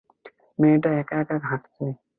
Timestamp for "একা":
1.01-1.15, 1.23-1.35